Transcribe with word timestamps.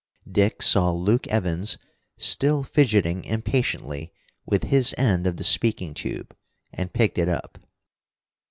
Dick 0.27 0.63
saw 0.63 0.89
Luke 0.89 1.27
Evans 1.27 1.77
still 2.17 2.63
fidgeting 2.63 3.23
impatiently 3.23 4.11
with 4.47 4.63
his 4.63 4.95
end 4.97 5.27
of 5.27 5.37
the 5.37 5.43
speaking 5.43 5.93
tube, 5.93 6.35
and 6.73 6.91
picked 6.91 7.19
it 7.19 7.29
up. 7.29 7.59